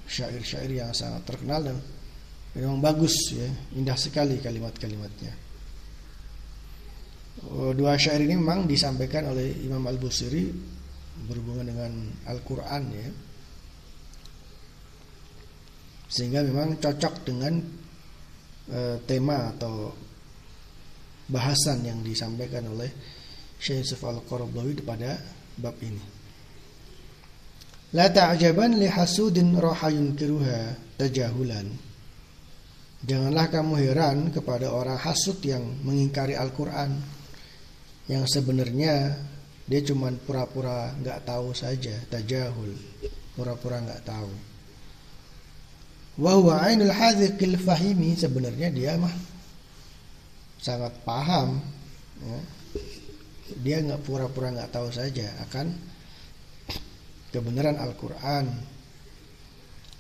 syair-syair 0.09 0.71
yang 0.71 0.91
sangat 0.91 1.23
terkenal 1.29 1.61
dan 1.63 1.77
memang 2.57 2.81
bagus 2.81 3.15
ya. 3.31 3.47
Indah 3.77 3.99
sekali 3.99 4.41
kalimat-kalimatnya. 4.41 5.33
Uh, 7.45 7.71
dua 7.77 7.99
syair 8.01 8.25
ini 8.25 8.39
memang 8.39 8.65
disampaikan 8.65 9.31
oleh 9.31 9.53
Imam 9.63 9.83
Al 9.85 9.99
Busiri 10.01 10.49
berhubungan 11.29 11.67
dengan 11.71 11.93
Al-Quran 12.27 12.83
ya. 12.91 13.09
Sehingga 16.11 16.47
memang 16.47 16.79
cocok 16.79 17.15
dengan 17.27 17.59
uh, 18.71 18.97
tema 19.03 19.51
atau 19.51 19.91
bahasan 21.27 21.83
yang 21.83 22.05
disampaikan 22.05 22.69
oleh 22.69 22.93
Syekh 23.59 23.83
Yusuf 23.83 24.05
Al-Qaradawi 24.05 24.85
pada 24.85 25.17
bab 25.59 25.77
ini. 25.83 26.05
La 27.95 28.11
ta'jaban 28.11 28.75
li 28.75 28.91
hasudin 28.91 29.55
raha 29.55 29.87
yunkiruha 29.91 30.75
tajahulan. 30.99 31.71
Janganlah 33.05 33.47
kamu 33.53 33.75
heran 33.85 34.19
kepada 34.33 34.73
orang 34.73 34.97
hasud 34.99 35.39
yang 35.45 35.63
mengingkari 35.85 36.35
Al-Quran. 36.35 36.99
Yang 38.11 38.25
sebenarnya 38.41 39.15
dia 39.69 39.81
cuma 39.85 40.11
pura-pura 40.13 40.91
nggak 40.99 41.23
tahu 41.23 41.55
saja 41.55 41.95
Tajahul. 42.11 42.75
Pura-pura 43.37 43.79
nggak 43.79 44.03
tahu. 44.03 44.33
Wahuwa 46.19 46.65
ainul 46.67 46.95
fahimi. 47.61 48.17
Sebenarnya 48.17 48.73
dia 48.73 48.97
mah 48.97 49.13
Sangat 50.65 50.97
paham 51.05 51.61
ya 52.25 52.41
dia 53.63 53.79
nggak 53.83 54.03
pura-pura 54.03 54.51
nggak 54.51 54.73
tahu 54.75 54.89
saja 54.91 55.29
akan 55.47 55.67
kebenaran 57.35 57.79
Al-Quran 57.79 58.47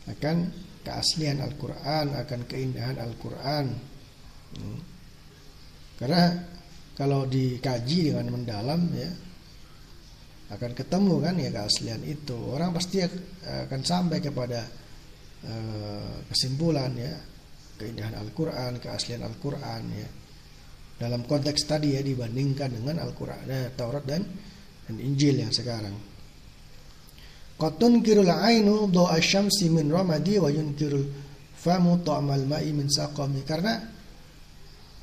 akan 0.04 0.36
keaslian 0.84 1.40
Al-Quran 1.40 2.12
akan 2.12 2.40
keindahan 2.44 3.00
Al-Quran. 3.00 3.66
Hmm. 4.54 4.78
karena 5.98 6.30
kalau 6.94 7.26
dikaji 7.26 8.14
dengan 8.14 8.30
mendalam 8.30 8.86
ya 8.94 9.10
akan 10.54 10.70
ketemu 10.78 11.14
kan 11.18 11.34
ya 11.40 11.50
keaslian 11.50 12.02
itu. 12.06 12.38
Orang 12.38 12.70
pasti 12.70 13.02
akan 13.02 13.80
sampai 13.82 14.22
kepada 14.22 14.62
uh, 15.48 16.22
kesimpulan 16.30 16.94
ya 16.94 17.10
keindahan 17.80 18.14
Al-Quran 18.14 18.78
keaslian 18.78 19.26
Al-Quran 19.26 19.82
ya 19.90 20.08
dalam 20.94 21.26
konteks 21.26 21.66
tadi 21.66 21.98
ya 21.98 22.02
dibandingkan 22.02 22.70
dengan 22.70 23.02
Al-Qur'an, 23.02 23.46
eh, 23.50 23.74
Taurat 23.74 24.04
dan 24.07 24.22
dan 24.85 24.96
Injil 25.00 25.40
yang 25.40 25.50
sekarang. 25.50 25.96
Qatun 27.54 28.02
kirul 28.02 28.28
ainu 28.28 28.90
doa 28.90 29.16
syamsi 29.22 29.70
min 29.70 29.88
ramadi 29.88 30.37
wa 30.37 30.50
yunkirul 30.50 31.07
famu 31.54 32.02
ta'mal 32.02 32.44
ma'i 32.44 32.74
min 32.74 32.90
saqami. 32.90 33.46
Karena 33.46 33.78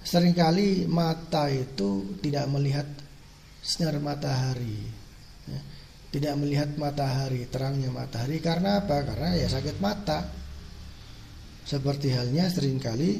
sering 0.04 0.36
kali 0.36 0.86
mata 0.86 1.47
itu 1.47 2.19
tidak 2.19 2.45
melihat 2.51 2.88
sinar 3.63 3.97
matahari. 4.04 4.77
Ya. 5.47 5.62
Tidak 6.12 6.34
melihat 6.36 6.75
matahari, 6.75 7.47
terangnya 7.47 7.88
matahari 7.88 8.43
karena 8.43 8.84
apa? 8.84 8.99
Karena 8.99 9.32
ya 9.32 9.47
sakit 9.47 9.80
mata. 9.80 10.27
Seperti 11.63 12.12
halnya 12.12 12.51
sering 12.51 12.84
kali 12.84 13.15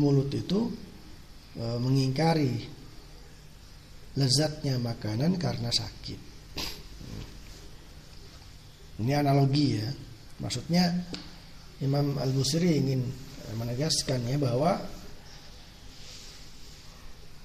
mulut 0.00 0.32
itu 0.32 0.72
e, 1.56 1.64
mengingkari 1.80 2.54
lezatnya 4.16 4.76
makanan 4.76 5.40
karena 5.40 5.72
sakit. 5.72 6.20
Ini 9.00 9.12
analogi 9.16 9.80
ya. 9.80 9.88
Maksudnya 10.42 10.84
Imam 11.80 12.18
Al-Busiri 12.20 12.78
ingin 12.78 13.02
menegaskan 13.56 14.22
ya 14.28 14.36
bahwa 14.38 14.78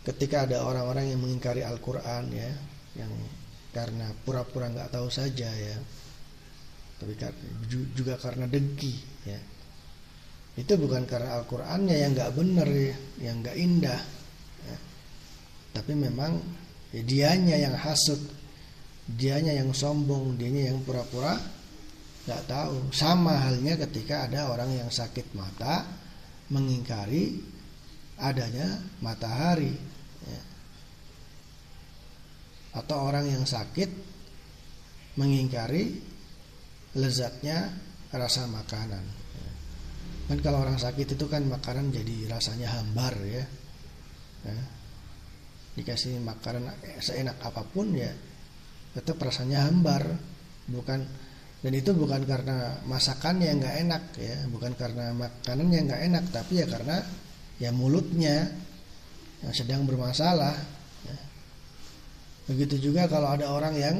ketika 0.07 0.47
ada 0.47 0.63
orang-orang 0.63 1.11
yang 1.11 1.19
mengingkari 1.23 1.63
Al-Qur'an 1.63 2.31
ya, 2.31 2.51
yang 2.95 3.11
karena 3.75 4.11
pura-pura 4.23 4.71
nggak 4.71 4.91
tahu 4.91 5.07
saja 5.11 5.49
ya. 5.51 5.77
Tapi 6.97 7.13
juga 7.93 8.17
karena 8.17 8.49
dengki 8.49 8.95
ya. 9.27 9.39
Itu 10.57 10.73
bukan 10.75 11.05
karena 11.05 11.37
Al-Qur'annya 11.37 11.95
yang 11.95 12.11
nggak 12.17 12.33
benar 12.33 12.67
ya, 12.67 12.97
yang 13.21 13.45
nggak 13.45 13.57
indah. 13.57 14.01
Ya. 14.65 14.77
Tapi 15.77 15.93
memang 15.93 16.41
ya, 16.91 17.01
dianya 17.05 17.55
yang 17.61 17.77
hasut 17.77 18.19
dianya 19.07 19.55
yang 19.55 19.71
sombong, 19.71 20.35
dianya 20.35 20.75
yang 20.75 20.83
pura-pura 20.83 21.39
nggak 22.27 22.43
tahu. 22.43 22.91
Sama 22.91 23.39
halnya 23.39 23.79
ketika 23.87 24.27
ada 24.27 24.51
orang 24.51 24.75
yang 24.75 24.91
sakit 24.91 25.31
mata 25.31 25.87
mengingkari 26.51 27.39
adanya 28.19 28.81
matahari, 28.99 29.71
ya. 30.25 30.41
atau 32.83 32.97
orang 33.07 33.29
yang 33.31 33.45
sakit 33.47 33.87
mengingkari 35.15 36.03
lezatnya 36.97 37.71
rasa 38.11 38.49
makanan. 38.49 39.16
Kan 40.27 40.43
kalau 40.43 40.63
orang 40.63 40.75
sakit 40.75 41.15
itu 41.15 41.25
kan 41.31 41.47
makanan 41.47 41.91
jadi 41.91 42.27
rasanya 42.31 42.67
hambar 42.79 43.15
ya. 43.23 43.43
ya. 44.43 44.63
Dikasih 45.79 46.19
makanan 46.19 46.73
seenak 46.99 47.39
apa 47.39 47.63
pun 47.63 47.95
ya 47.95 48.11
tetap 48.97 49.21
rasanya 49.21 49.69
hambar 49.69 50.09
bukan 50.65 51.05
dan 51.61 51.73
itu 51.73 51.93
bukan 51.93 52.25
karena 52.25 52.81
masakannya 52.89 53.61
nggak 53.61 53.75
enak 53.85 54.03
ya 54.17 54.37
bukan 54.49 54.73
karena 54.73 55.13
makanannya 55.13 55.79
nggak 55.85 56.01
enak 56.09 56.25
tapi 56.33 56.61
ya 56.61 56.65
karena 56.65 56.97
ya 57.61 57.69
mulutnya 57.69 58.49
yang 59.45 59.53
sedang 59.53 59.85
bermasalah 59.85 60.57
ya. 61.05 61.17
begitu 62.49 62.89
juga 62.89 63.05
kalau 63.05 63.37
ada 63.37 63.53
orang 63.53 63.75
yang 63.77 63.97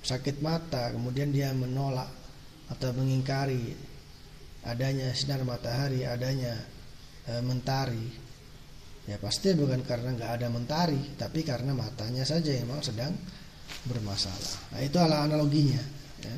sakit 0.00 0.40
mata 0.40 0.92
kemudian 0.96 1.36
dia 1.36 1.52
menolak 1.52 2.08
atau 2.72 2.90
mengingkari 2.94 3.74
adanya 4.66 5.14
sinar 5.14 5.46
matahari 5.46 6.02
adanya 6.02 6.58
e, 7.28 7.38
mentari 7.42 8.26
Ya 9.06 9.22
pasti 9.22 9.54
bukan 9.54 9.86
karena 9.86 10.18
nggak 10.18 10.32
ada 10.42 10.50
mentari, 10.50 10.98
tapi 11.14 11.46
karena 11.46 11.70
matanya 11.70 12.26
saja 12.26 12.50
yang 12.50 12.66
memang 12.66 12.82
sedang 12.82 13.14
bermasalah. 13.86 14.74
Nah 14.74 14.82
itu 14.82 14.98
adalah 14.98 15.30
analoginya. 15.30 15.78
Ya. 16.26 16.36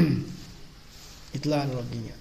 Itulah 1.36 1.68
analoginya. 1.68 2.16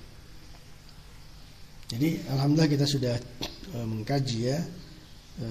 Jadi 1.89 2.27
alhamdulillah 2.27 2.71
kita 2.75 2.83
sudah 2.83 3.15
e, 3.71 3.77
mengkaji 3.79 4.39
ya 4.51 4.59
e, 5.39 5.47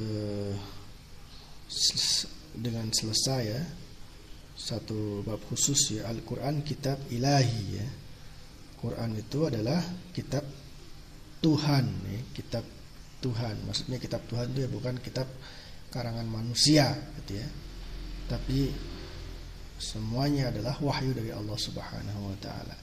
dengan 2.52 2.92
selesai 2.92 3.42
ya 3.48 3.62
satu 4.58 5.22
bab 5.22 5.38
khusus 5.46 6.02
ya 6.02 6.10
Al-Quran 6.10 6.66
kitab 6.66 6.98
ilahi 7.14 7.62
ya. 7.78 7.86
Quran 8.78 9.14
itu 9.18 9.46
adalah 9.46 9.78
kitab 10.10 10.42
Tuhan 11.38 11.86
ya, 12.10 12.20
kitab 12.34 12.66
Tuhan. 13.22 13.54
Maksudnya 13.66 14.02
kitab 14.02 14.26
Tuhan 14.26 14.50
itu 14.54 14.66
ya 14.66 14.70
bukan 14.70 14.98
kitab 14.98 15.30
karangan 15.94 16.26
manusia 16.26 16.90
gitu 17.22 17.38
ya. 17.38 17.48
Tapi 18.26 18.70
semuanya 19.78 20.50
adalah 20.50 20.74
wahyu 20.82 21.14
dari 21.14 21.30
Allah 21.30 21.58
Subhanahu 21.58 22.34
wa 22.34 22.38
taala. 22.42 22.76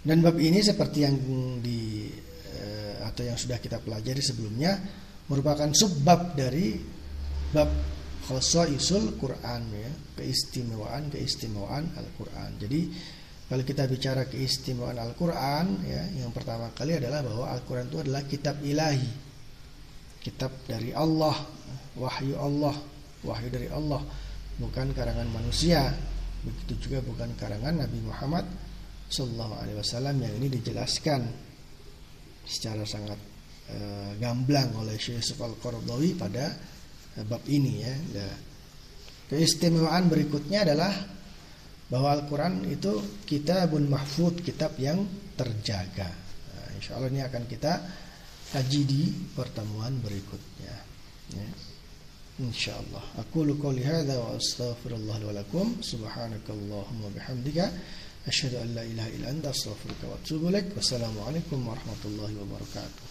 Dan 0.00 0.24
bab 0.24 0.40
ini 0.40 0.64
seperti 0.64 1.04
yang 1.04 1.16
di 1.60 2.08
eh, 2.56 3.04
atau 3.04 3.20
yang 3.20 3.36
sudah 3.36 3.60
kita 3.60 3.84
pelajari 3.84 4.24
sebelumnya 4.24 4.80
merupakan 5.28 5.68
subbab 5.76 6.32
dari 6.32 6.80
bab 7.52 7.68
khosaisul 8.30 9.18
Quran 9.18 9.62
ya, 9.74 9.90
keistimewaan 10.14 11.10
keistimewaan 11.10 11.90
Al-Qur'an. 11.98 12.54
Jadi 12.62 12.86
kalau 13.50 13.66
kita 13.66 13.90
bicara 13.90 14.30
keistimewaan 14.30 15.02
Al-Qur'an 15.02 15.82
ya, 15.82 16.06
yang 16.22 16.30
pertama 16.30 16.70
kali 16.70 16.94
adalah 17.02 17.26
bahwa 17.26 17.50
Al-Qur'an 17.50 17.90
itu 17.90 17.98
adalah 17.98 18.22
kitab 18.22 18.62
ilahi 18.62 19.30
kitab 20.20 20.52
dari 20.68 20.92
Allah, 20.92 21.32
wahyu 21.96 22.36
Allah, 22.36 22.76
wahyu 23.24 23.48
dari 23.48 23.68
Allah, 23.72 24.04
bukan 24.60 24.92
karangan 24.92 25.26
manusia. 25.32 25.90
Begitu 26.40 26.88
juga 26.88 27.04
bukan 27.04 27.36
karangan 27.36 27.84
Nabi 27.84 28.00
Muhammad 28.00 28.44
Sallallahu 29.12 29.60
Alaihi 29.60 29.76
Wasallam 29.76 30.16
yang 30.24 30.32
ini 30.40 30.48
dijelaskan 30.48 31.20
secara 32.48 32.80
sangat 32.88 33.20
e, 33.68 33.76
gamblang 34.16 34.72
oleh 34.80 34.96
Syekh 34.96 35.20
Yusuf 35.20 35.36
Al 35.44 35.52
Qaradawi 35.60 36.16
pada 36.16 36.48
bab 37.26 37.42
ini 37.50 37.72
ya. 37.82 37.94
Nah, 38.16 38.36
keistimewaan 39.30 40.10
berikutnya 40.10 40.66
adalah 40.66 40.94
bahwa 41.90 42.14
Al-Quran 42.14 42.70
itu 42.70 43.22
kitabun 43.26 43.90
mahfud, 43.90 44.42
kitab 44.46 44.78
yang 44.78 45.02
terjaga. 45.34 46.06
Nah, 46.54 46.66
insya 46.78 46.98
Allah 46.98 47.10
ini 47.10 47.22
akan 47.22 47.42
kita 47.50 47.72
kaji 48.50 48.80
di 48.82 49.02
pertemuan 49.30 49.94
berikutnya 50.02 50.74
ya. 51.38 51.46
insyaallah 52.42 53.22
aku 53.22 53.46
qouli 53.54 53.86
hadza 53.86 54.18
wa 54.18 54.34
astaghfirullah 54.34 55.18
wa 55.22 55.32
lakum 55.38 55.78
subhanakallahumma 55.78 57.14
bihamdika 57.14 57.70
asyhadu 58.26 58.58
an 58.58 58.74
la 58.74 58.82
ilaha 58.82 59.10
illa 59.14 59.26
anta 59.30 59.54
astaghfiruka 59.54 60.10
wa 60.10 60.18
atubu 60.18 60.50
ilaik 60.50 60.66
wassalamu 60.74 61.22
alaikum 61.30 61.62
warahmatullahi 61.62 62.34
wabarakatuh 62.42 63.09